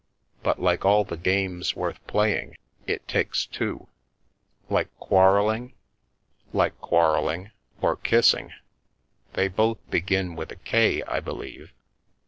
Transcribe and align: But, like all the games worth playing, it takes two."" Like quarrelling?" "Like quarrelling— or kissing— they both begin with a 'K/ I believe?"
But, 0.41 0.59
like 0.59 0.83
all 0.83 1.03
the 1.03 1.15
games 1.15 1.75
worth 1.75 1.99
playing, 2.07 2.57
it 2.87 3.07
takes 3.07 3.45
two."" 3.45 3.87
Like 4.67 4.89
quarrelling?" 4.97 5.75
"Like 6.53 6.75
quarrelling— 6.81 7.51
or 7.83 7.97
kissing— 7.97 8.51
they 9.35 9.47
both 9.47 9.77
begin 9.91 10.35
with 10.35 10.51
a 10.51 10.55
'K/ 10.55 11.03
I 11.03 11.19
believe?" 11.19 11.71